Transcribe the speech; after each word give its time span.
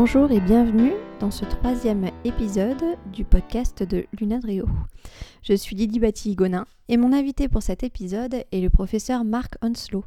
Bonjour 0.00 0.30
et 0.30 0.38
bienvenue 0.38 0.92
dans 1.18 1.32
ce 1.32 1.44
troisième 1.44 2.08
épisode 2.22 2.84
du 3.12 3.24
podcast 3.24 3.82
de 3.82 4.06
Lunadrio. 4.20 4.64
Je 5.42 5.54
suis 5.54 5.74
Lydie 5.74 5.98
Batti-Gonin 5.98 6.66
et 6.86 6.96
mon 6.96 7.12
invité 7.12 7.48
pour 7.48 7.64
cet 7.64 7.82
épisode 7.82 8.44
est 8.52 8.60
le 8.60 8.70
professeur 8.70 9.24
Mark 9.24 9.54
Onslow, 9.60 10.04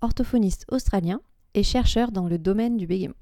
orthophoniste 0.00 0.64
australien 0.70 1.20
et 1.52 1.62
chercheur 1.62 2.12
dans 2.12 2.28
le 2.28 2.38
domaine 2.38 2.78
du 2.78 2.86
bégaiement. 2.86 3.14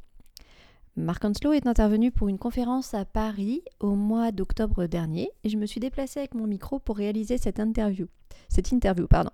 Mark 0.95 1.25
Onslow 1.25 1.53
est 1.53 1.67
intervenu 1.67 2.13
pour 2.13 2.29
une 2.29 2.39
conférence 2.39 2.95
à 2.95 3.05
Paris 3.05 3.65
au 3.81 3.97
mois 3.97 4.31
d'octobre 4.31 4.87
dernier 4.87 5.31
et 5.43 5.49
je 5.49 5.57
me 5.57 5.67
suis 5.67 5.81
déplacée 5.81 6.21
avec 6.21 6.35
mon 6.35 6.47
micro 6.47 6.79
pour 6.79 6.97
réaliser 6.97 7.39
cette 7.39 7.59
interview. 7.59 8.07
Cette 8.49 8.71
interview, 8.71 9.09
pardon. 9.09 9.31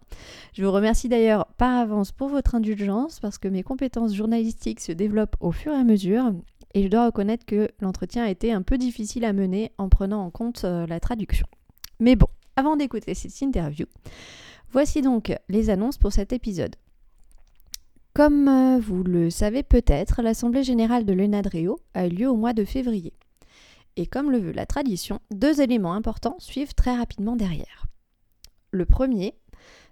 Je 0.55 0.65
vous 0.65 0.73
remercie 0.73 1.11
d'ailleurs 1.11 1.45
par 1.59 1.79
avance 1.79 2.11
pour 2.11 2.31
votre 2.31 2.55
indulgence 2.55 3.21
parce 3.21 3.37
que 3.37 3.49
mes 3.49 3.63
compétences 3.63 4.15
journalistiques 4.15 4.81
se 4.81 4.93
développent 4.93 5.37
au 5.41 5.53
fur 5.53 5.73
et 5.73 5.77
à 5.77 5.85
mesure 5.85 6.33
et 6.75 6.83
je 6.83 6.89
dois 6.89 7.07
reconnaître 7.07 7.45
que 7.45 7.69
l'entretien 7.81 8.25
a 8.25 8.31
été 8.31 8.53
un 8.53 8.63
peu 8.63 8.79
difficile 8.79 9.25
à 9.25 9.33
mener 9.33 9.73
en 9.79 9.89
prenant 9.89 10.25
en 10.25 10.31
compte 10.31 10.65
euh, 10.65 10.87
la 10.87 11.01
traduction. 11.01 11.47
Mais 11.99 12.17
bon, 12.17 12.29
avant 12.57 12.77
d'écouter 12.77 13.15
cette 13.15 13.41
interview, 13.41 13.87
voici 14.71 15.03
donc 15.03 15.35
les 15.49 15.71
annonces 15.71 15.99
pour 15.99 16.13
cet 16.13 16.33
épisode. 16.33 16.77
Comme 18.15 18.49
euh, 18.49 18.79
vous 18.79 19.03
le 19.03 19.31
savez 19.31 19.63
peut-être, 19.63 20.23
l'Assemblée 20.23 20.65
générale 20.65 21.05
de 21.05 21.13
l'ENADREO 21.13 21.79
a 21.95 22.07
eu 22.07 22.11
lieu 22.11 22.29
au 22.29 22.37
mois 22.37 22.53
de 22.53 22.65
février. 22.65 23.13
Et 23.97 24.07
comme 24.07 24.31
le 24.31 24.39
veut 24.39 24.53
la 24.53 24.67
tradition, 24.67 25.21
deux 25.31 25.61
éléments 25.61 25.95
importants 25.95 26.37
suivent 26.39 26.75
très 26.75 26.97
rapidement 26.97 27.37
derrière. 27.37 27.87
Le 28.71 28.87
premier 28.87 29.35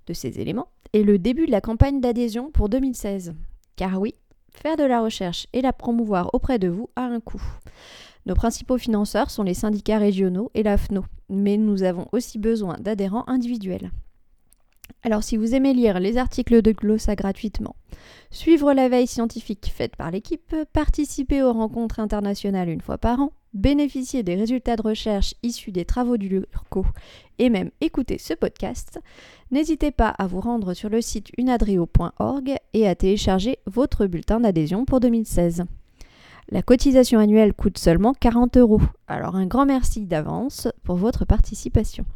de 0.07 0.15
ces 0.15 0.41
éléments 0.41 0.69
est 0.93 1.03
le 1.03 1.19
début 1.19 1.47
de 1.47 1.51
la 1.51 1.61
campagne 1.61 2.01
d'adhésion 2.01 2.51
pour 2.51 2.69
2016. 2.69 3.35
Car 3.77 4.01
oui, 4.01 4.15
faire 4.59 4.77
de 4.77 4.85
la 4.85 5.01
recherche 5.01 5.47
et 5.53 5.63
la 5.63 5.73
promouvoir 5.73 6.31
auprès 6.35 6.59
de 6.59 6.69
vous 6.69 6.91
a 6.97 7.03
un 7.03 7.21
coût. 7.21 7.43
Nos 8.27 8.35
principaux 8.35 8.79
financeurs 8.79 9.31
sont 9.31 9.43
les 9.43 9.55
syndicats 9.55 9.99
régionaux 9.99 10.51
et 10.55 10.63
l'AFNO, 10.63 11.05
mais 11.31 11.57
nous 11.57 11.83
avons 11.83 12.07
aussi 12.13 12.39
besoin 12.39 12.77
d'adhérents 12.79 13.25
individuels. 13.27 13.91
Alors 15.03 15.23
si 15.23 15.37
vous 15.37 15.55
aimez 15.55 15.75
lire 15.75 16.01
les 16.01 16.19
articles 16.19 16.61
de 16.61 16.73
Glossa 16.73 17.15
gratuitement, 17.15 17.77
suivre 18.31 18.73
la 18.73 18.89
veille 18.89 19.07
scientifique 19.07 19.73
faite 19.75 19.97
par 19.97 20.11
l'équipe, 20.11 20.55
participer 20.73 21.43
aux 21.43 21.53
rencontres 21.53 22.01
internationales 22.01 22.69
une 22.69 22.81
fois 22.81 22.99
par 22.99 23.21
an, 23.21 23.33
bénéficier 23.55 24.23
des 24.23 24.35
résultats 24.35 24.77
de 24.77 24.83
recherche 24.83 25.35
issus 25.43 25.73
des 25.73 25.85
travaux 25.85 26.17
du 26.17 26.29
LURCO 26.29 26.87
et 27.39 27.51
même 27.51 27.71
écouter 27.81 28.19
ce 28.19 28.35
podcast, 28.35 29.01
n'hésitez 29.51 29.91
pas 29.91 30.09
à 30.09 30.27
vous 30.27 30.41
rendre 30.41 30.75
sur 30.75 30.89
le 30.89 31.01
site 31.01 31.31
unadrio.org 31.39 32.57
et 32.73 32.89
à 32.89 32.95
télécharger 32.95 33.59
votre 33.67 34.07
bulletin 34.07 34.41
d'adhésion 34.41 34.85
pour 34.85 35.01
2016. 35.01 35.65
La 36.51 36.63
cotisation 36.63 37.19
annuelle 37.19 37.53
coûte 37.53 37.79
seulement 37.79 38.15
40 38.15 38.57
euros, 38.57 38.81
alors 39.07 39.37
un 39.37 39.47
grand 39.47 39.67
merci 39.67 40.07
d'avance 40.07 40.69
pour 40.83 40.97
votre 40.97 41.25
participation. 41.25 42.07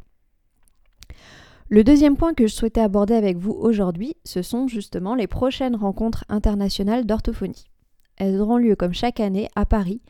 Le 1.68 1.84
deuxième 1.84 2.16
point 2.16 2.34
que 2.34 2.46
je 2.46 2.54
souhaitais 2.54 2.80
aborder 2.80 3.14
avec 3.14 3.38
vous 3.38 3.52
aujourd'hui, 3.52 4.14
ce 4.24 4.42
sont 4.42 4.68
justement 4.68 5.14
les 5.14 5.26
prochaines 5.26 5.76
rencontres 5.76 6.24
internationales 6.28 7.06
d'orthophonie. 7.06 7.64
Elles 8.16 8.40
auront 8.40 8.58
lieu 8.58 8.76
comme 8.76 8.94
chaque 8.94 9.20
année 9.20 9.48
à 9.54 9.66
Paris, 9.66 10.00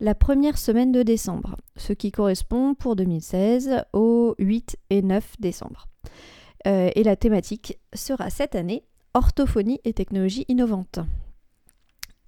la 0.00 0.14
première 0.14 0.58
semaine 0.58 0.92
de 0.92 1.02
décembre, 1.02 1.56
ce 1.76 1.92
qui 1.92 2.10
correspond 2.10 2.74
pour 2.74 2.96
2016 2.96 3.84
au 3.92 4.34
8 4.38 4.76
et 4.90 5.02
9 5.02 5.36
décembre. 5.38 5.86
Euh, 6.66 6.90
et 6.94 7.02
la 7.02 7.16
thématique 7.16 7.78
sera 7.94 8.30
cette 8.30 8.54
année 8.54 8.84
orthophonie 9.14 9.80
et 9.84 9.92
technologies 9.92 10.44
innovantes. 10.48 11.00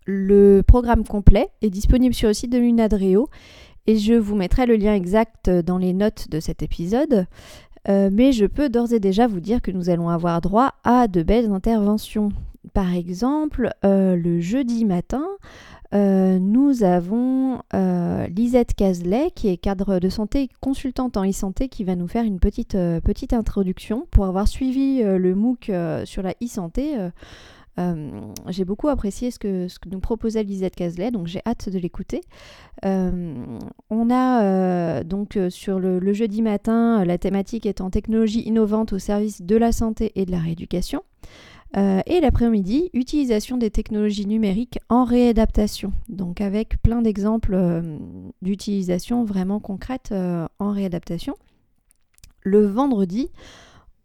Le 0.06 0.62
programme 0.62 1.04
complet 1.04 1.48
est 1.62 1.70
disponible 1.70 2.14
sur 2.14 2.28
le 2.28 2.34
site 2.34 2.52
de 2.52 2.58
l'UNADREO 2.58 3.28
et 3.86 3.96
je 3.96 4.14
vous 4.14 4.34
mettrai 4.34 4.66
le 4.66 4.76
lien 4.76 4.94
exact 4.94 5.50
dans 5.50 5.78
les 5.78 5.92
notes 5.92 6.28
de 6.28 6.40
cet 6.40 6.62
épisode. 6.62 7.26
Euh, 7.88 8.08
mais 8.12 8.32
je 8.32 8.46
peux 8.46 8.68
d'ores 8.68 8.92
et 8.92 9.00
déjà 9.00 9.26
vous 9.26 9.40
dire 9.40 9.60
que 9.60 9.70
nous 9.70 9.90
allons 9.90 10.08
avoir 10.08 10.40
droit 10.40 10.74
à 10.84 11.06
de 11.06 11.22
belles 11.22 11.50
interventions. 11.52 12.30
Par 12.72 12.94
exemple, 12.94 13.70
euh, 13.84 14.16
le 14.16 14.40
jeudi 14.40 14.84
matin, 14.84 15.26
euh, 15.94 16.38
nous 16.38 16.82
avons 16.82 17.60
Lisette 18.28 18.74
Cazelet, 18.74 19.30
qui 19.34 19.48
est 19.48 19.56
cadre 19.56 19.98
de 19.98 20.08
santé 20.08 20.48
consultante 20.60 21.16
en 21.16 21.28
e-santé, 21.28 21.68
qui 21.68 21.84
va 21.84 21.94
nous 21.94 22.08
faire 22.08 22.24
une 22.24 22.40
petite, 22.40 22.76
petite 23.04 23.32
introduction. 23.32 24.06
Pour 24.10 24.26
avoir 24.26 24.48
suivi 24.48 25.02
le 25.02 25.34
MOOC 25.34 25.70
sur 26.04 26.22
la 26.22 26.34
e-santé, 26.42 26.96
euh, 27.78 28.20
j'ai 28.48 28.64
beaucoup 28.64 28.88
apprécié 28.88 29.30
ce 29.30 29.38
que, 29.38 29.66
nous 29.90 30.00
proposait 30.00 30.42
Lisette 30.42 30.76
Cazelet, 30.76 31.10
donc 31.10 31.26
j'ai 31.26 31.40
hâte 31.46 31.68
de 31.68 31.78
l'écouter. 31.78 32.20
Euh, 32.84 33.58
on 33.90 34.10
a 34.10 34.42
euh, 34.42 35.04
donc 35.04 35.38
sur 35.50 35.78
le, 35.78 36.12
jeudi 36.12 36.42
matin 36.42 37.04
la 37.04 37.18
thématique 37.18 37.66
étant 37.66 37.90
technologie 37.90 38.42
innovante 38.42 38.92
au 38.92 38.98
service 38.98 39.42
de 39.42 39.56
la 39.56 39.72
santé 39.72 40.12
et 40.14 40.24
de 40.26 40.30
la 40.30 40.38
rééducation. 40.38 41.02
Et 41.76 42.20
l'après-midi, 42.20 42.90
utilisation 42.92 43.56
des 43.56 43.70
technologies 43.70 44.26
numériques 44.26 44.78
en 44.88 45.04
réadaptation, 45.04 45.92
donc 46.08 46.40
avec 46.40 46.80
plein 46.82 47.02
d'exemples 47.02 47.82
d'utilisation 48.42 49.24
vraiment 49.24 49.58
concrètes 49.58 50.14
en 50.60 50.70
réadaptation. 50.70 51.34
Le 52.42 52.64
vendredi, 52.66 53.30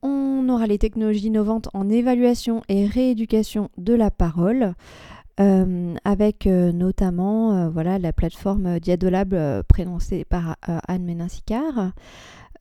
on 0.02 0.47
aura 0.50 0.66
les 0.66 0.78
technologies 0.78 1.28
innovantes 1.28 1.69
en 1.74 1.90
évaluation 1.90 2.63
et 2.69 2.85
rééducation 2.85 3.69
de 3.78 3.94
la 3.94 4.12
parole. 4.12 4.74
Euh, 5.40 5.96
avec 6.03 6.47
euh, 6.47 6.74
notamment 6.74 7.53
euh, 7.53 7.69
voilà, 7.69 7.97
la 7.97 8.12
plateforme 8.12 8.78
Diadolab 8.80 9.63
prénoncée 9.69 10.25
par 10.25 10.57
Anne 10.62 11.06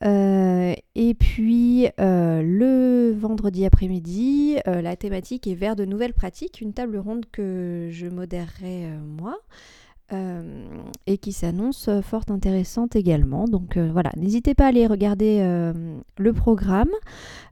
Ménin-Sicard. 0.01 0.85
et 0.95 1.15
puis 1.15 1.89
le 1.99 3.13
vendredi 3.19 3.65
après-midi, 3.65 4.57
la 4.67 4.97
thématique 4.97 5.47
est 5.47 5.55
vers 5.55 5.77
de 5.77 5.85
nouvelles 5.85 6.15
pratiques, 6.15 6.61
une 6.61 6.73
table 6.73 6.99
ronde 6.99 7.25
que 7.31 7.89
je 7.91 8.07
modérerai 8.07 8.89
moi. 9.05 9.39
Euh, 10.11 10.65
et 11.07 11.19
qui 11.19 11.35
s'annonce 11.35 11.91
fort 12.01 12.25
intéressante 12.31 12.97
également. 12.97 13.45
Donc 13.45 13.77
euh, 13.77 13.91
voilà, 13.93 14.11
n'hésitez 14.17 14.55
pas 14.55 14.65
à 14.65 14.69
aller 14.69 14.87
regarder 14.87 15.41
euh, 15.43 15.99
le 16.17 16.33
programme. 16.33 16.89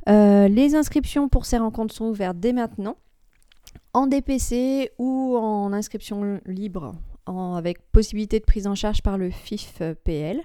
les 0.07 0.75
inscriptions 0.75 1.29
pour 1.29 1.45
ces 1.45 1.59
rencontres 1.59 1.95
sont 1.95 2.07
ouvertes 2.07 2.39
dès 2.39 2.55
maintenant, 2.55 2.97
en 3.93 4.07
DPC 4.07 4.91
ou 4.99 5.37
en 5.37 5.75
inscription 5.75 6.41
libre, 6.47 6.95
avec 7.27 7.91
possibilité 7.93 8.41
de 8.41 8.45
prise 8.47 8.67
en 8.67 8.75
charge 8.75 9.03
par 9.03 9.19
le 9.19 9.29
FIF-PL. 9.29 10.41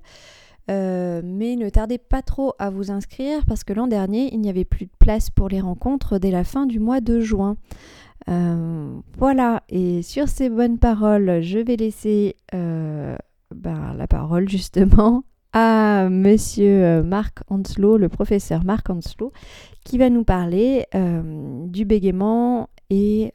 Mais 0.68 1.56
ne 1.56 1.70
tardez 1.70 1.98
pas 1.98 2.22
trop 2.22 2.54
à 2.60 2.70
vous 2.70 2.92
inscrire 2.92 3.46
parce 3.46 3.64
que 3.64 3.74
l'an 3.74 3.88
dernier, 3.88 4.34
il 4.34 4.40
n'y 4.40 4.50
avait 4.50 4.66
plus 4.66 4.86
de 4.86 4.92
place 5.00 5.30
pour 5.30 5.50
les 5.50 5.62
rencontres 5.62 6.18
dès 6.18 6.32
la 6.32 6.44
fin 6.44 6.66
du 6.66 6.80
mois 6.80 7.02
de 7.02 7.20
juin. 7.20 7.58
Euh, 8.30 9.00
voilà, 9.18 9.64
et 9.70 10.02
sur 10.04 10.28
ces 10.28 10.50
bonnes 10.50 10.78
paroles, 10.78 11.42
je 11.42 11.60
vais 11.60 11.76
laisser 11.76 12.36
euh, 12.54 13.16
ben, 13.54 13.94
la 13.98 14.08
parole 14.08 14.48
justement 14.48 15.24
à 15.54 16.08
monsieur 16.10 16.84
euh, 16.84 17.04
Marc 17.04 17.40
Hanslow, 17.50 17.98
le 17.98 18.10
professeur 18.10 18.64
Marc 18.64 18.90
Hanslow, 18.90 19.32
qui 19.84 19.98
va 19.98 20.10
nous 20.10 20.24
parler 20.24 20.86
du 20.94 21.86
bégaiement 21.86 22.70
et 22.92 23.34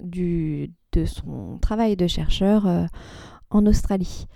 de 0.00 1.04
son 1.04 1.58
travail 1.60 1.96
de 1.96 2.06
chercheur 2.06 2.66
en 3.50 3.66
Australie. 3.66 4.26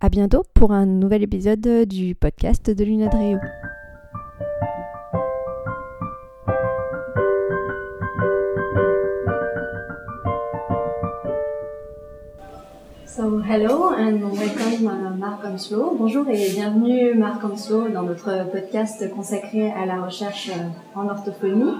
À 0.00 0.10
bientôt 0.10 0.44
pour 0.54 0.70
un 0.70 0.86
nouvel 0.86 1.24
épisode 1.24 1.84
du 1.88 2.14
podcast 2.14 2.70
de 2.70 2.84
l'Unadrio. 2.84 3.38
So, 13.04 13.42
hello 13.42 13.92
and 13.92 14.20
welcome 14.22 14.86
uh, 14.86 15.18
Marc. 15.18 15.42
Bonjour 15.98 16.28
et 16.28 16.48
bienvenue 16.50 17.14
Marc 17.16 17.42
Onslow 17.42 17.88
dans 17.88 18.04
notre 18.04 18.48
podcast 18.52 19.12
consacré 19.12 19.72
à 19.72 19.84
la 19.84 20.00
recherche 20.00 20.50
euh, 20.50 20.68
en 20.94 21.08
orthophonie. 21.08 21.72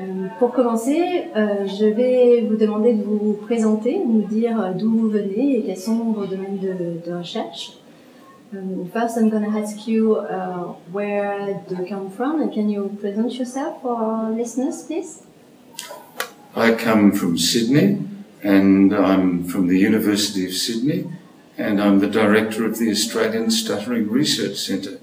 Euh, 0.00 0.28
pour 0.38 0.52
commencer, 0.52 1.24
euh, 1.36 1.66
je 1.66 1.84
vais 1.84 2.46
vous 2.48 2.56
demander 2.56 2.94
de 2.94 3.02
vous 3.02 3.34
présenter, 3.34 4.00
nous 4.04 4.22
dire 4.22 4.74
d'où 4.74 4.90
vous 4.90 5.10
venez 5.10 5.58
et 5.58 5.62
quels 5.62 5.76
sont 5.76 6.12
vos 6.12 6.26
domaines 6.26 6.58
de, 6.58 7.10
de 7.10 7.16
recherche. 7.16 7.76
Um, 8.52 8.88
first, 8.92 9.16
I'm 9.16 9.30
going 9.30 9.44
to 9.44 9.56
ask 9.56 9.86
you 9.86 10.16
uh, 10.16 10.74
where 10.92 11.62
do 11.68 11.76
you 11.76 11.86
come 11.86 12.10
from 12.10 12.40
and 12.40 12.50
can 12.52 12.68
you 12.68 12.88
present 13.00 13.38
yourself 13.38 13.80
for 13.82 13.92
our 13.92 14.30
listeners, 14.32 14.82
please? 14.82 15.22
I 16.56 16.72
come 16.72 17.12
from 17.12 17.38
Sydney. 17.38 17.98
and 18.42 18.94
I'm 18.94 19.44
from 19.44 19.66
the 19.66 19.78
University 19.78 20.46
of 20.46 20.54
Sydney, 20.54 21.10
and 21.58 21.80
I'm 21.80 21.98
the 21.98 22.08
director 22.08 22.64
of 22.64 22.78
the 22.78 22.90
Australian 22.90 23.50
Stuttering 23.50 24.10
Research 24.10 24.56
Centre, 24.56 24.98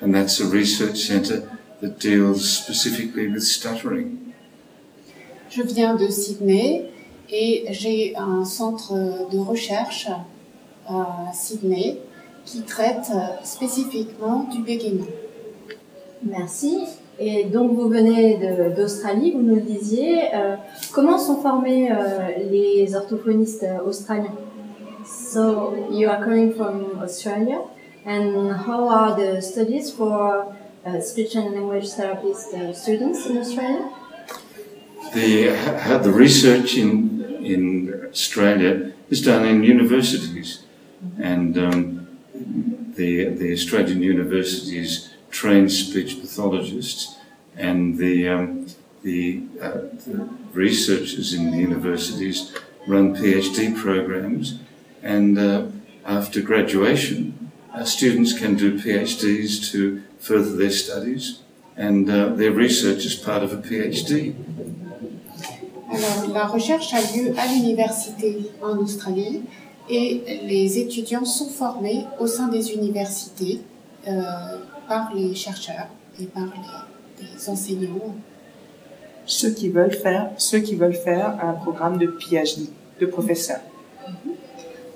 and 0.00 0.14
that's 0.14 0.40
a 0.40 0.46
research 0.46 0.98
centre 0.98 1.48
that 1.80 1.98
deals 1.98 2.48
specifically 2.50 3.28
with 3.28 3.42
stuttering. 3.42 4.23
Je 5.56 5.62
viens 5.62 5.94
de 5.94 6.08
Sydney 6.08 6.86
et 7.30 7.66
j'ai 7.70 8.16
un 8.16 8.44
centre 8.44 8.92
de 9.30 9.38
recherche 9.38 10.08
à 10.88 11.30
Sydney 11.32 11.98
qui 12.44 12.62
traite 12.62 13.12
spécifiquement 13.44 14.48
du 14.52 14.62
bégaiement. 14.62 15.06
Merci. 16.24 16.80
Et 17.20 17.44
donc 17.44 17.70
vous 17.70 17.88
venez 17.88 18.36
d'Australie, 18.76 19.30
vous 19.30 19.42
nous 19.42 19.54
le 19.54 19.60
disiez. 19.60 20.34
Euh, 20.34 20.56
comment 20.92 21.18
sont 21.18 21.36
formés 21.36 21.92
euh, 21.92 21.96
les 22.50 22.96
orthophonistes 22.96 23.64
australiens? 23.86 24.34
So 25.06 25.74
you 25.92 26.08
are 26.08 26.18
coming 26.18 26.52
from 26.52 27.00
Australia, 27.00 27.60
and 28.04 28.50
how 28.66 28.88
are 28.88 29.14
the 29.14 29.40
studies 29.40 29.92
for 29.92 30.46
uh, 30.84 31.00
speech 31.00 31.36
and 31.36 31.52
language 31.54 31.90
therapist 31.90 32.54
uh, 32.54 32.72
students 32.72 33.26
in 33.26 33.38
Australia? 33.38 33.84
The, 35.14 35.54
how 35.54 35.98
the 35.98 36.10
research 36.10 36.76
in, 36.76 37.22
in 37.44 38.08
Australia. 38.10 38.92
Is 39.10 39.20
done 39.20 39.44
in 39.44 39.62
universities, 39.62 40.64
and 41.18 41.58
um, 41.58 42.18
the, 42.96 43.26
the 43.26 43.52
Australian 43.52 44.02
universities 44.02 45.14
train 45.30 45.68
speech 45.68 46.20
pathologists, 46.20 47.18
and 47.54 47.98
the, 47.98 48.28
um, 48.28 48.66
the, 49.02 49.42
uh, 49.60 49.70
the 50.06 50.28
researchers 50.54 51.34
in 51.34 51.50
the 51.50 51.58
universities 51.58 52.56
run 52.88 53.14
PhD 53.14 53.76
programs, 53.76 54.58
and 55.02 55.38
uh, 55.38 55.66
after 56.06 56.40
graduation, 56.40 57.52
uh, 57.74 57.84
students 57.84 58.36
can 58.36 58.56
do 58.56 58.80
PhDs 58.80 59.70
to 59.70 60.02
further 60.18 60.56
their 60.56 60.70
studies, 60.70 61.40
and 61.76 62.08
uh, 62.08 62.28
their 62.30 62.52
research 62.52 63.04
is 63.04 63.14
part 63.14 63.42
of 63.42 63.52
a 63.52 63.58
PhD. 63.58 64.34
Alors, 65.94 66.34
la 66.34 66.46
recherche 66.46 66.92
a 66.92 67.00
lieu 67.16 67.32
à 67.38 67.46
l'université 67.46 68.50
en 68.60 68.76
Australie 68.78 69.42
et 69.88 70.22
les 70.44 70.78
étudiants 70.78 71.24
sont 71.24 71.48
formés 71.48 72.04
au 72.18 72.26
sein 72.26 72.48
des 72.48 72.72
universités 72.72 73.60
euh, 74.08 74.12
par 74.88 75.14
les 75.14 75.34
chercheurs 75.36 75.86
et 76.20 76.24
par 76.24 76.46
les, 76.46 77.26
les, 77.26 77.48
enseignants. 77.48 78.14
Ceux 79.24 79.50
qui 79.50 79.68
veulent 79.68 79.94
faire, 79.94 80.30
ceux 80.36 80.58
qui 80.58 80.74
veulent 80.74 80.94
faire 80.94 81.38
un 81.40 81.52
programme 81.52 81.98
de 81.98 82.06
PhD, 82.06 82.70
de 83.00 83.06
professeur. 83.06 83.60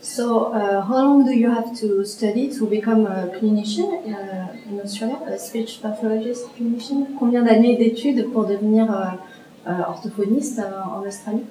So, 0.00 0.52
uh, 0.52 0.80
how 0.80 1.04
long 1.04 1.24
do 1.24 1.32
you 1.32 1.50
have 1.50 1.74
to 1.80 2.04
study 2.04 2.48
to 2.58 2.66
become 2.66 3.06
a 3.06 3.28
clinician 3.38 3.90
uh, 4.06 4.70
in 4.70 4.80
Australia, 4.80 5.18
a 5.26 5.38
speech 5.38 5.80
pathologist 5.82 6.46
clinician? 6.56 7.06
Combien 7.18 7.42
d'années 7.42 7.76
d'études 7.76 8.30
pour 8.32 8.46
devenir 8.46 8.84
uh, 8.84 9.14
uh 9.14 9.27
orthophoniste 9.66 10.58
uh, 10.58 10.98
en 10.98 11.06
Australie? 11.06 11.46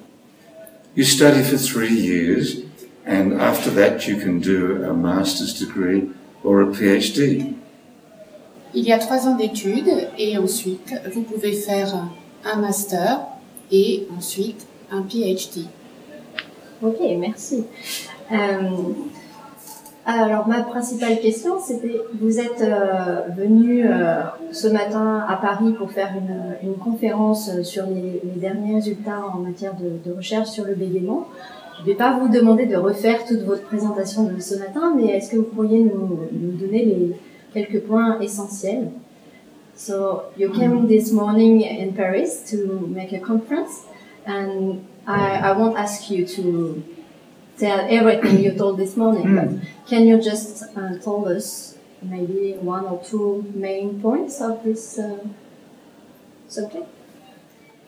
You 0.94 1.04
study 1.04 1.42
for 1.42 1.56
three 1.56 1.94
years, 1.94 2.62
and 3.06 3.32
after 3.34 3.70
that, 3.70 4.06
you 4.08 4.16
can 4.16 4.40
do 4.40 4.82
a 4.84 4.92
master's 4.92 5.54
degree 5.54 6.10
or 6.42 6.62
a 6.62 6.66
PhD. 6.66 7.54
Il 8.74 8.84
y 8.84 8.92
a 8.92 8.98
trois 8.98 9.26
ans 9.26 9.36
d'études, 9.36 10.08
et 10.18 10.36
ensuite, 10.38 10.94
vous 11.14 11.22
pouvez 11.22 11.52
faire 11.52 12.08
un 12.44 12.56
master 12.60 13.20
et 13.70 14.06
ensuite 14.16 14.66
un 14.90 15.02
PhD. 15.02 15.66
Ok, 16.82 16.98
merci. 17.18 17.64
Euh, 18.30 18.58
alors 20.08 20.48
ma 20.48 20.62
principale 20.62 21.20
question, 21.20 21.60
c'était, 21.60 22.00
vous 22.18 22.40
êtes 22.40 22.62
euh, 22.62 23.28
venu 23.36 23.84
euh, 23.84 24.22
ce 24.52 24.66
matin 24.66 25.22
à 25.28 25.36
Paris 25.36 25.74
pour 25.76 25.90
faire 25.90 26.14
une, 26.16 26.70
une 26.70 26.76
conférence 26.76 27.60
sur 27.62 27.84
les, 27.86 28.22
les, 28.24 28.40
derniers 28.40 28.76
résultats 28.76 29.20
en 29.34 29.40
matière 29.40 29.74
de, 29.76 30.08
de 30.08 30.16
recherche 30.16 30.48
sur 30.48 30.64
le 30.64 30.74
bégaiement. 30.74 31.28
Je 31.76 31.82
ne 31.82 31.86
vais 31.88 31.94
pas 31.94 32.18
vous 32.18 32.28
demander 32.28 32.64
de 32.64 32.76
refaire 32.76 33.26
toute 33.26 33.42
votre 33.42 33.64
présentation 33.64 34.24
de 34.24 34.40
ce 34.40 34.54
matin, 34.54 34.94
mais 34.96 35.12
est-ce 35.12 35.30
que 35.30 35.36
vous 35.36 35.42
pourriez 35.42 35.80
nous, 35.80 36.20
nous 36.32 36.52
donner 36.52 36.86
les 36.86 37.16
quelques 37.52 37.82
points 37.82 38.18
essentiels? 38.20 38.88
So 39.76 40.22
you 40.38 40.50
came 40.50 40.88
this 40.88 41.12
morning 41.12 41.62
in 41.62 41.92
Paris 41.92 42.44
to 42.50 42.88
make 42.88 43.12
a 43.12 43.20
conference, 43.20 43.84
and 44.26 44.80
I, 45.06 45.50
I 45.50 45.52
won't 45.52 45.76
ask 45.76 46.10
you 46.10 46.26
to 46.26 46.82
tell 47.58 47.80
everything 47.88 48.38
you 48.38 48.52
told 48.52 48.78
this 48.78 48.96
morning, 48.96 49.24
mm. 49.24 49.36
but 49.36 49.88
can 49.88 50.06
you 50.06 50.20
just 50.20 50.62
uh, 50.76 50.96
tell 50.98 51.28
us 51.28 51.76
maybe 52.02 52.54
one 52.60 52.84
or 52.84 53.02
two 53.04 53.44
main 53.54 54.00
points 54.00 54.40
of 54.40 54.62
this 54.64 54.98
uh, 54.98 55.18
subject? 56.48 56.86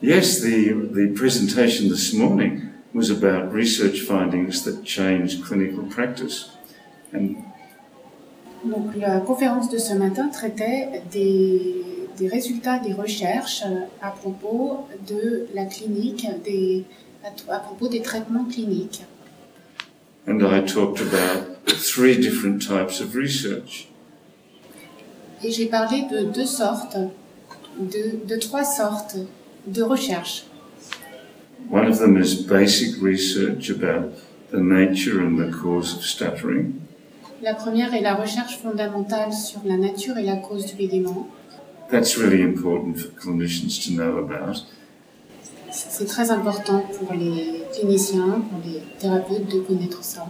Yes, 0.01 0.41
the, 0.41 0.73
the 0.73 1.13
presentation 1.15 1.89
this 1.89 2.13
morning 2.13 2.73
was 2.93 3.09
about 3.09 3.53
research 3.53 4.01
findings 4.01 4.63
that 4.63 4.83
change 4.83 5.41
clinical 5.43 5.83
practice. 5.83 6.51
And 7.13 7.37
Donc, 8.63 8.95
la 8.95 9.19
conférence 9.21 9.69
de 9.69 9.79
ce 9.79 9.93
matin 9.95 10.29
traitait 10.29 11.01
des, 11.11 11.83
des 12.17 12.27
résultats 12.27 12.77
des 12.77 12.93
recherches 12.93 13.63
à 14.01 14.11
propos 14.11 14.85
de 15.07 15.47
la 15.55 15.65
clinique, 15.65 16.27
des, 16.43 16.85
à, 17.23 17.55
à 17.55 17.59
propos 17.59 17.87
des 17.87 18.01
traitements 18.01 18.45
cliniques. 18.45 19.03
And 20.25 20.45
I 20.45 20.61
talked 20.61 21.01
about 21.01 21.67
three 21.67 22.15
different 22.15 22.61
types 22.61 22.99
of 23.01 23.15
research. 23.15 23.87
Et 25.43 25.51
j'ai 25.51 25.65
parlé 25.65 26.03
de 26.11 26.31
deux 26.31 26.45
sortes, 26.45 26.97
de, 27.79 28.25
de 28.27 28.35
trois 28.37 28.63
sortes 28.63 29.17
de 29.67 29.81
recherche. 29.81 30.45
One 31.69 31.87
of 31.87 31.99
them 31.99 32.17
is 32.17 32.35
basic 32.35 33.01
research 33.01 33.69
about 33.69 34.13
the 34.51 34.59
nature 34.59 35.21
and 35.21 35.37
the 35.37 35.51
cause 35.51 35.95
of 35.95 36.03
stuttering. 36.03 36.73
La 37.41 37.55
première 37.55 37.93
est 37.95 38.01
la 38.01 38.13
recherche 38.13 38.59
fondamentale 38.59 39.33
sur 39.33 39.61
la 39.65 39.77
nature 39.77 40.17
et 40.17 40.23
la 40.23 40.35
cause 40.35 40.65
du 40.65 40.75
bégaiement. 40.75 41.27
That's 41.89 42.17
really 42.17 42.41
important 42.41 42.97
for 42.97 43.09
clinicians 43.19 43.79
to 43.85 43.91
know 43.91 44.17
about. 44.19 44.63
C'est 45.71 46.05
très 46.05 46.31
important 46.31 46.81
pour 46.97 47.13
les 47.13 47.63
cliniciens, 47.73 48.41
pour 48.49 48.59
les 48.65 48.81
thérapeutes 48.99 49.47
de 49.47 49.61
connaître 49.61 50.03
ça. 50.03 50.27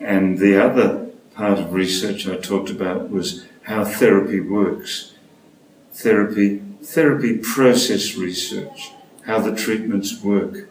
And 0.00 0.36
the 0.36 0.56
other 0.56 1.08
part 1.34 1.58
of 1.58 1.72
research 1.72 2.26
I 2.26 2.36
talked 2.36 2.70
about 2.70 3.10
was 3.10 3.44
how 3.66 3.84
therapy 3.84 4.40
works. 4.40 5.14
Therapy, 5.92 6.60
therapy 6.82 7.38
process 7.38 8.16
research, 8.16 8.92
how 9.26 9.40
the 9.40 9.54
treatments 9.54 10.22
work. 10.22 10.68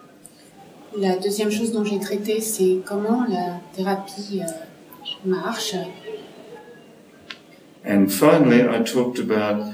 La 0.97 1.17
deuxième 1.17 1.51
chose 1.51 1.71
dont 1.71 1.83
j'ai 1.83 1.99
traité, 1.99 2.41
c'est 2.41 2.79
comment 2.85 3.25
la 3.29 3.59
thérapie 3.73 4.41
euh, 4.41 5.29
marche. 5.29 5.75
And 7.85 8.07
finally, 8.09 8.61
I 8.61 8.83
talked 8.83 9.19
about 9.19 9.73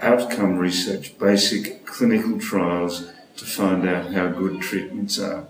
outcome 0.00 0.58
research, 0.58 1.18
basic 1.18 1.84
clinical 1.84 2.38
trials 2.38 3.13
to 3.36 3.44
find 3.44 3.84
out 3.84 4.12
how 4.14 4.28
good 4.28 4.60
treatments 4.60 5.18
are. 5.18 5.44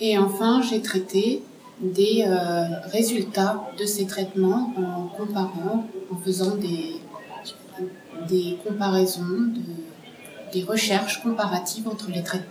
Et 0.00 0.18
enfin, 0.18 0.62
j'ai 0.62 0.82
traité 0.82 1.42
des 1.80 2.24
euh, 2.26 2.64
résultats 2.90 3.62
de 3.78 3.84
ces 3.84 4.06
traitements 4.06 4.72
en 4.76 5.06
comparant, 5.16 5.86
en 6.10 6.16
faisant 6.16 6.56
des, 6.56 7.00
des 8.28 8.58
comparaisons, 8.66 9.22
de, 9.22 9.60
des 10.52 10.64
recherches 10.64 11.22
comparatives 11.22 11.88
entre 11.88 12.10
les 12.10 12.22
traitements. 12.22 12.46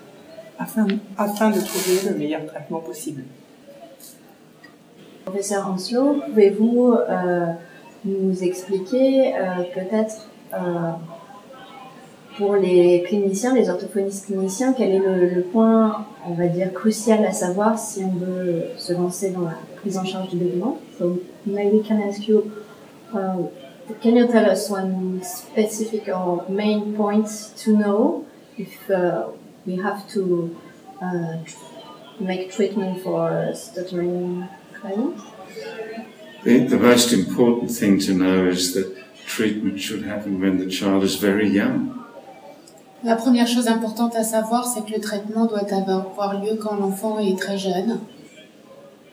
Afin, 0.59 0.85
afin 1.17 1.49
de 1.49 1.59
trouver 1.59 2.09
le 2.09 2.15
meilleur 2.15 2.45
traitement 2.45 2.81
possible. 2.81 3.23
Professeur 5.25 5.67
Anslo, 5.67 6.21
pouvez-vous 6.27 6.93
euh, 6.93 7.47
nous 8.05 8.43
expliquer 8.43 9.33
euh, 9.35 9.63
peut-être 9.73 10.27
euh, 10.53 10.91
pour 12.37 12.55
les 12.55 13.03
cliniciens, 13.07 13.53
les 13.53 13.69
orthophonistes 13.69 14.27
cliniciens, 14.27 14.73
quel 14.73 14.91
est 14.91 14.99
le, 14.99 15.41
point, 15.41 16.05
on 16.27 16.33
va 16.33 16.47
dire, 16.47 16.71
crucial 16.73 17.25
à 17.25 17.31
savoir 17.31 17.77
si 17.77 18.03
on 18.03 18.15
veut 18.17 18.63
se 18.77 18.93
lancer 18.93 19.31
dans 19.31 19.41
la 19.41 19.57
prise 19.77 19.97
en 19.97 20.05
charge 20.05 20.29
du 20.29 20.37
bébément 20.37 20.79
So 20.97 21.19
maybe 21.45 21.83
can 21.85 21.99
I 21.99 22.09
ask 22.09 22.27
you, 22.27 22.51
uh, 23.13 23.43
can 24.01 24.15
you 24.15 24.27
tell 24.27 24.49
us 24.49 24.69
one 24.69 25.21
specific 25.23 26.07
or 26.07 26.45
main 26.49 26.93
point 26.95 27.27
to 27.63 27.71
know 27.71 28.25
if 28.57 28.89
uh, 28.89 29.27
we 29.65 29.77
have 29.77 30.07
to 30.13 30.55
uh, 31.01 31.37
make 32.19 32.51
treatment 32.51 33.01
for 33.01 33.51
stuttering 33.53 34.47
clients? 34.79 35.21
The, 36.43 36.65
the 36.65 36.77
most 36.77 37.13
important 37.13 37.71
thing 37.71 37.99
to 37.99 38.13
know 38.13 38.47
is 38.47 38.73
that 38.73 38.95
treatment 39.25 39.79
should 39.79 40.03
happen 40.03 40.39
when 40.39 40.57
the 40.57 40.67
child 40.67 41.03
is 41.03 41.15
very 41.15 41.47
young. 41.47 42.00
La 43.03 43.15
première 43.15 43.47
chose 43.47 43.67
importante 43.67 44.15
à 44.15 44.23
savoir, 44.23 44.65
c'est 44.65 44.85
que 44.85 44.93
le 44.93 45.01
traitement 45.01 45.45
doit 45.47 45.65
avoir 45.73 46.39
lieu 46.39 46.55
quand 46.61 46.75
l'enfant 46.75 47.17
est 47.17 47.37
très 47.37 47.57
jeune. 47.57 47.99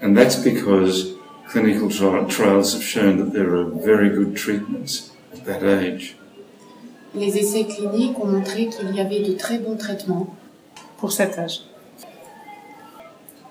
And 0.03 0.15
that's 0.15 0.37
because 0.37 1.15
clinical 1.49 1.89
trials 1.89 2.75
have 2.75 2.83
shown 2.83 3.17
that 3.19 3.33
there 3.33 3.57
are 3.57 3.65
very 3.65 4.11
good 4.11 4.37
treatments 4.37 5.13
at 5.33 5.45
that 5.47 5.65
age. 5.65 6.17
Les 7.15 7.39
essais 7.39 7.65
cliniques 7.65 8.19
ont 8.21 8.27
montré 8.27 8.67
qu'il 8.67 8.95
y 8.95 9.01
avait 9.01 9.23
de 9.23 9.33
très 9.33 9.59
bons 9.59 9.77
traitements 9.77 10.27
pour 10.99 11.11
cet 11.11 11.39
âge. 11.39 11.63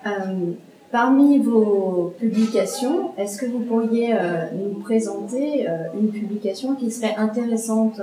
Euh, 0.06 0.52
parmi 0.92 1.38
vos 1.38 2.14
publications, 2.20 3.10
est-ce 3.18 3.38
que 3.38 3.46
vous 3.46 3.58
pourriez 3.58 4.14
euh, 4.14 4.46
nous 4.54 4.80
présenter 4.80 5.68
euh, 5.68 5.88
une 6.00 6.10
publication 6.10 6.76
qui 6.76 6.92
serait 6.92 7.16
intéressante 7.16 8.00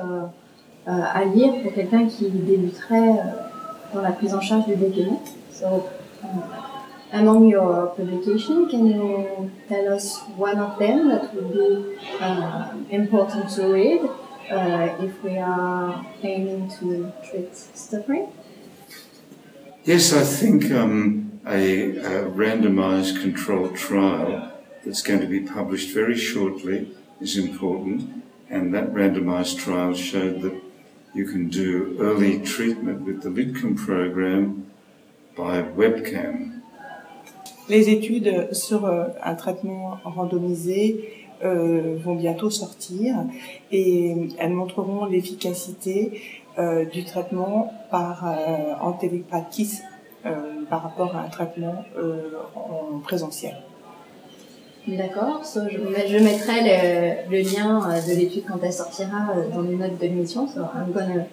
à 0.88 1.26
lire 1.26 1.54
pour 1.64 1.74
quelqu'un 1.74 2.08
qui 2.08 2.30
débuterait 2.30 3.10
euh, 3.10 3.94
dans 3.94 4.02
la 4.02 4.12
prise 4.12 4.34
en 4.34 4.42
charge 4.42 4.66
du 4.68 4.76
So, 5.52 5.90
um, 6.24 6.44
among 7.14 7.48
your 7.48 7.94
publications, 7.96 8.70
can 8.70 8.86
you 8.88 9.50
tell 9.68 9.94
us 9.94 10.20
one 10.38 10.60
of 10.60 10.78
them 10.78 11.10
that 11.10 11.34
would 11.34 11.52
be 11.52 11.98
uh, 12.20 12.74
important 12.90 13.50
to 13.56 13.74
read 13.74 14.02
uh, 14.52 14.90
if 15.02 15.24
we 15.24 15.38
are 15.38 16.06
aiming 16.22 16.70
to 16.80 17.12
treat 17.28 17.56
stuttering? 17.56 18.28
Yes, 19.86 20.14
I 20.14 20.24
think 20.24 20.72
um, 20.72 21.40
a, 21.48 21.98
a 21.98 22.30
randomized 22.30 23.22
controlled 23.22 23.76
trial 23.76 24.52
that's 24.84 25.02
going 25.02 25.22
to 25.22 25.28
be 25.28 25.40
published 25.40 25.94
very 25.94 26.18
shortly 26.18 26.92
is 27.22 27.38
important, 27.38 28.24
and 28.50 28.74
that 28.74 28.94
randomized 28.94 29.58
trial 29.58 29.94
showed 29.94 30.42
that 30.42 30.62
you 31.16 31.26
can 31.26 31.48
do 31.48 31.96
early 32.00 32.40
treatment 32.40 33.06
with 33.06 33.22
the 33.22 33.30
LIDCOM 33.30 33.76
program 33.78 34.66
by 35.36 35.64
webcam. 35.76 36.62
Les 37.70 37.90
études 37.90 38.54
sur 38.54 38.86
euh, 38.86 39.08
un 39.24 39.34
traitement 39.36 39.98
randomisé 40.04 41.28
euh, 41.44 41.98
vont 42.04 42.16
bientôt 42.16 42.50
sortir 42.50 43.16
et 43.72 44.16
elles 44.38 44.54
montreront 44.54 45.06
l'efficacité 45.06 46.22
euh, 46.60 46.86
du 46.86 47.04
traitement 47.04 47.74
par 47.90 48.28
euh, 48.28 48.74
en 48.82 48.94
télépratique 48.94 49.82
euh, 50.26 50.64
par 50.70 50.84
rapport 50.84 51.16
à 51.16 51.22
un 51.22 51.30
traitement 51.30 51.84
en 52.56 53.00
présentiel. 53.00 53.56
D'accord, 54.88 55.44
so, 55.46 55.62
je, 55.68 55.78
met- 55.80 56.08
je 56.08 56.18
mettrai 56.24 56.62
le, 56.62 57.32
le 57.32 57.42
lien 57.42 57.90
euh, 57.90 58.02
de 58.08 58.16
l'étude 58.16 58.44
quand 58.48 58.60
elle 58.62 58.72
sortira 58.72 59.32
euh, 59.36 59.50
dans 59.50 59.62
les 59.64 59.76
notes 59.76 59.98
de 60.00 60.06
l'émission. 60.06 60.48
So 60.48 60.62
I'm 60.62 60.92
gonna 60.94 61.26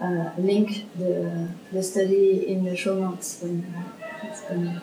uh, 0.00 0.30
link 0.38 0.84
the, 0.96 1.48
the 1.72 1.82
study 1.82 2.44
in 2.48 2.64
the 2.64 2.76
show 2.76 2.94
notes 2.94 3.40
when 3.42 3.64
uh, 3.74 4.26
it's 4.28 4.42
gonna 4.48 4.80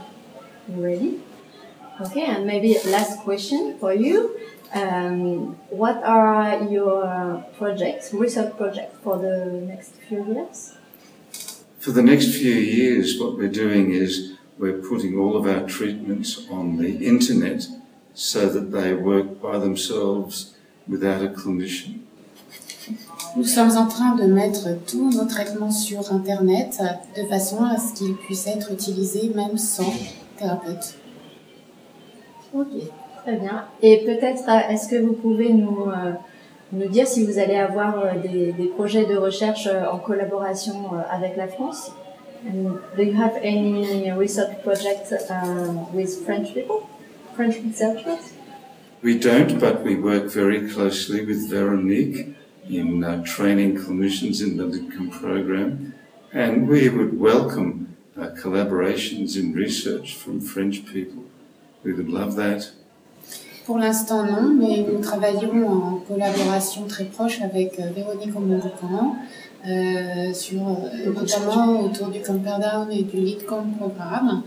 be 0.67 0.81
ready. 0.81 1.19
Okay, 2.01 2.25
and 2.25 2.45
maybe 2.45 2.75
last 2.89 3.21
question 3.23 3.75
for 3.79 3.93
you. 3.93 4.31
Um, 4.73 5.55
what 5.69 6.01
are 6.03 6.63
your 6.69 7.45
projects, 7.57 8.13
research 8.13 8.57
projects 8.57 8.97
for 9.03 9.17
the 9.19 9.45
next 9.65 9.93
few 10.09 10.25
years? 10.25 10.73
For 11.79 11.91
the 11.91 12.01
next 12.03 12.35
few 12.35 12.53
years, 12.53 13.17
what 13.19 13.37
we're 13.37 13.47
doing 13.51 13.91
is 13.91 14.33
we're 14.57 14.79
putting 14.79 15.17
all 15.17 15.35
of 15.37 15.45
our 15.45 15.65
treatments 15.65 16.45
on 16.51 16.77
the 16.77 17.05
internet 17.05 17.67
so 18.13 18.47
that 18.47 18.71
they 18.71 18.93
work 18.93 19.41
by 19.41 19.59
themselves 19.59 20.55
without 20.87 21.23
a 21.23 21.29
clinician? 21.29 21.99
Nous 23.37 23.45
sommes 23.45 23.77
en 23.77 23.87
train 23.87 24.15
de 24.15 24.25
mettre 24.25 24.67
tous 24.85 25.09
nos 25.11 25.25
traitements 25.25 25.71
sur 25.71 26.11
Internet 26.11 26.81
de 27.15 27.23
façon 27.27 27.63
à 27.63 27.77
ce 27.77 27.93
qu'ils 27.93 28.15
puissent 28.15 28.47
être 28.47 28.71
utilisés 28.73 29.31
même 29.33 29.57
sans 29.57 29.93
thérapeute. 30.37 30.95
Ok, 32.53 32.67
très 33.23 33.37
bien. 33.37 33.65
Et 33.81 34.03
peut-être, 34.05 34.43
euh, 34.49 34.73
est-ce 34.73 34.89
que 34.89 34.97
vous 34.97 35.13
pouvez 35.13 35.53
nous, 35.53 35.85
euh, 35.87 36.11
nous 36.73 36.89
dire 36.89 37.07
si 37.07 37.25
vous 37.25 37.39
allez 37.39 37.55
avoir 37.55 37.99
euh, 37.99 38.19
des, 38.21 38.51
des 38.51 38.65
projets 38.65 39.05
de 39.05 39.15
recherche 39.15 39.67
euh, 39.67 39.89
en 39.89 39.99
collaboration 39.99 40.89
avec 41.09 41.37
la 41.37 41.47
France? 41.47 41.91
And 42.43 42.79
do 42.97 43.03
you 43.03 43.13
have 43.21 43.37
any 43.43 44.11
research 44.11 44.61
projects 44.63 45.13
uh, 45.29 45.71
with 45.93 46.25
French 46.25 46.53
people, 46.53 46.81
French 47.41 47.63
researchers? 47.65 48.33
We 49.01 49.17
don't, 49.17 49.59
but 49.59 49.81
we 49.81 49.95
work 49.95 50.25
very 50.31 50.69
closely 50.69 51.25
with 51.25 51.49
Veronique 51.49 52.35
in 52.69 53.03
uh, 53.03 53.23
training 53.23 53.77
clinicians 53.77 54.43
in 54.43 54.57
the 54.57 54.65
LIDCOM 54.65 55.09
program, 55.11 55.95
and 56.31 56.67
we 56.67 56.87
would 56.87 57.19
welcome 57.19 57.97
uh, 58.15 58.27
collaborations 58.43 59.35
in 59.35 59.53
research 59.53 60.13
from 60.13 60.39
French 60.39 60.85
people. 60.85 61.23
We 61.83 61.93
would 61.93 62.09
love 62.09 62.35
that. 62.35 62.69
Pour 63.65 63.79
l'instant, 63.79 64.23
non, 64.23 64.53
mais 64.53 64.85
nous 64.87 64.99
travaillons 64.99 65.67
en 65.67 65.95
collaboration 66.07 66.85
très 66.85 67.05
proche 67.05 67.41
avec 67.41 67.79
euh, 67.79 67.89
Véronique 67.95 68.35
Aumont-Ducamp, 68.35 69.15
euh, 69.67 70.33
sur, 70.33 70.61
euh, 70.61 71.11
notamment 71.11 71.81
autour 71.81 72.09
du 72.09 72.21
Camperdown 72.21 72.91
et 72.91 73.01
du 73.01 73.17
LeadCom 73.17 73.73
programme. 73.79 74.43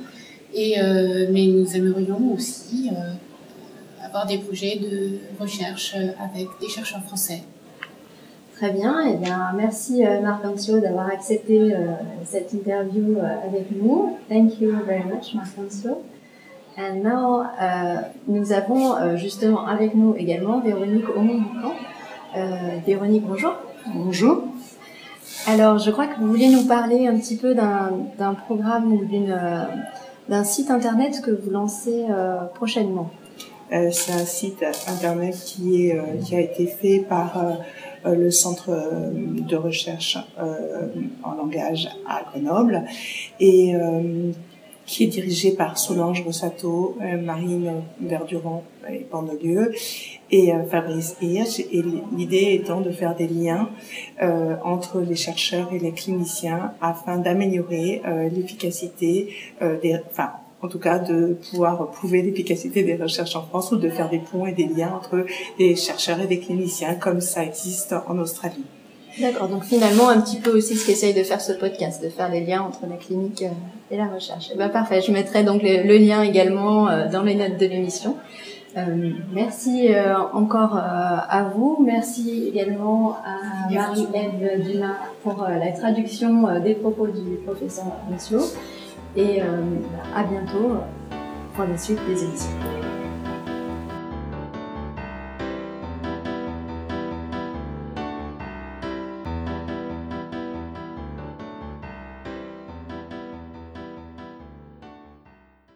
Et, 0.55 0.81
euh, 0.81 1.27
mais 1.33 1.47
nous 1.47 1.77
aimerions 1.77 2.33
aussi 2.33 2.91
euh, 2.93 3.13
avoir 4.05 4.25
des 4.27 4.39
projets 4.39 4.79
de 4.79 5.19
recherche 5.41 5.95
euh, 5.97 6.13
avec 6.23 6.47
des 6.61 6.69
chercheurs 6.69 7.03
français. 7.03 7.43
Très 8.55 8.71
bien. 8.71 8.95
Eh 9.13 9.17
bien, 9.17 9.53
merci 9.57 10.07
euh, 10.07 10.21
Marc 10.21 10.45
Ancio 10.45 10.79
d'avoir 10.79 11.09
accepté 11.09 11.61
euh, 11.61 11.95
cette 12.25 12.53
interview 12.53 13.19
avec 13.19 13.67
nous. 13.73 14.17
Thank 14.29 14.61
you 14.61 14.73
very 14.87 15.03
much, 15.03 15.35
Marc 15.35 15.59
Ancio. 15.59 16.03
And 16.79 17.03
now, 17.03 17.43
euh, 17.61 17.97
nous 18.29 18.53
avons 18.53 18.97
euh, 18.97 19.17
justement 19.17 19.67
avec 19.67 19.95
nous 19.95 20.15
également 20.17 20.61
Véronique 20.61 21.09
Aumont-Boucan. 21.17 21.75
Euh, 22.37 22.79
Véronique, 22.87 23.25
bonjour. 23.27 23.55
Bonjour. 23.93 24.45
Alors, 25.47 25.79
je 25.79 25.91
crois 25.91 26.07
que 26.07 26.19
vous 26.19 26.27
vouliez 26.29 26.49
nous 26.49 26.65
parler 26.65 27.07
un 27.07 27.17
petit 27.19 27.37
peu 27.37 27.55
d'un 27.55 27.91
d'un 28.19 28.35
programme 28.35 28.93
ou 28.93 29.05
d'une 29.05 29.31
euh, 29.31 29.65
d'un 30.29 30.45
site 30.45 30.71
internet 30.71 31.21
que 31.23 31.31
vous 31.31 31.51
lancez 31.51 32.07
euh, 32.09 32.45
prochainement. 32.55 33.11
Euh, 33.73 33.91
c'est 33.91 34.13
un 34.13 34.25
site 34.25 34.65
internet 34.89 35.35
qui, 35.35 35.89
est, 35.89 35.99
euh, 35.99 36.03
qui 36.25 36.37
a 36.37 36.41
été 36.41 36.67
fait 36.67 37.01
par 37.01 37.43
le 38.07 38.31
centre 38.31 38.71
de 39.15 39.57
recherche 39.57 40.19
en 41.23 41.33
langage 41.33 41.89
à 42.07 42.23
Grenoble 42.23 42.85
et 43.41 43.73
qui 44.85 45.05
est 45.05 45.07
dirigé 45.07 45.53
par 45.53 45.79
Solange 45.79 46.23
Rossato, 46.23 46.99
Marine 47.01 47.83
Verdurand 47.99 48.63
et 48.91 48.99
Pandelieu 48.99 49.73
et 50.31 50.53
euh, 50.53 50.65
Fabrice 50.65 51.17
Hirsch. 51.21 51.61
Et 51.61 51.85
l'idée 52.17 52.55
étant 52.55 52.81
de 52.81 52.91
faire 52.91 53.15
des 53.15 53.27
liens 53.29 53.69
euh, 54.23 54.57
entre 54.65 55.01
les 55.01 55.17
chercheurs 55.17 55.71
et 55.73 55.79
les 55.79 55.93
cliniciens 55.93 56.73
afin 56.81 57.19
d'améliorer 57.19 58.03
euh, 58.07 58.29
l'efficacité 58.29 59.35
euh, 59.63 59.81
des, 59.81 59.97
enfin, 60.11 60.31
en 60.63 60.69
tout 60.69 60.79
cas 60.79 60.99
de 60.99 61.37
pouvoir 61.51 61.91
prouver 61.91 62.23
l'efficacité 62.23 62.83
des 62.83 62.97
recherches 62.97 63.37
en 63.37 63.43
France 63.43 63.73
ou 63.73 63.77
de 63.77 63.91
faire 63.91 64.09
des 64.09 64.19
ponts 64.19 64.47
et 64.47 64.53
des 64.53 64.67
liens 64.67 64.93
entre 64.97 65.27
des 65.59 65.77
chercheurs 65.77 66.21
et 66.21 66.27
des 66.27 66.39
cliniciens 66.39 66.95
comme 66.95 67.21
ça 67.21 67.45
existe 67.45 67.95
en 68.09 68.19
Australie. 68.19 68.65
D'accord, 69.21 69.49
donc 69.49 69.63
finalement 69.63 70.09
un 70.09 70.21
petit 70.21 70.39
peu 70.41 70.57
aussi 70.57 70.75
ce 70.75 70.87
qu'essaye 70.87 71.15
de 71.15 71.23
faire 71.23 71.41
ce 71.41 71.53
podcast, 71.53 72.03
de 72.03 72.09
faire 72.09 72.29
les 72.31 72.41
liens 72.41 72.63
entre 72.63 72.81
la 72.91 72.97
clinique 72.97 73.43
euh, 73.43 73.95
et 73.95 73.97
la 73.97 74.09
recherche. 74.09 74.51
Eh 74.53 74.57
ben 74.57 74.69
parfait, 74.69 75.03
je 75.03 75.13
mettrai 75.13 75.45
donc 75.45 75.63
le, 75.63 75.87
le 75.87 75.99
lien 75.99 76.23
également 76.23 76.89
euh, 76.89 77.09
dans 77.09 77.23
les 77.23 77.37
notes 77.37 77.57
de 77.57 77.67
l'émission. 77.67 78.17
Euh, 78.77 79.11
merci 79.33 79.95
euh, 79.95 80.19
encore 80.33 80.77
euh, 80.77 80.81
à 80.81 81.45
vous, 81.55 81.79
merci 81.85 82.49
également 82.49 83.17
à 83.25 83.73
Marie-Ève 83.73 84.65
Dumas 84.65 84.97
pour 85.23 85.47
la 85.49 85.71
traduction 85.71 86.59
des 86.61 86.75
propos 86.75 87.07
du 87.07 87.37
professeur 87.47 87.93
Ancio 88.13 88.41
et 89.17 89.41
à 89.41 90.25
bientôt 90.25 90.79
pour 91.55 91.65
la 91.67 91.79
suite 91.79 92.01
des 92.09 92.25
émissions. 92.25 92.94